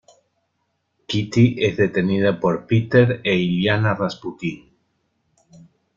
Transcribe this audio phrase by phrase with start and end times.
[1.05, 4.71] Kitty es detenida por Peter y Illyana Rasputín.